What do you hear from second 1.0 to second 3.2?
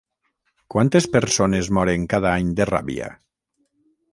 persones moren cada any de ràbia?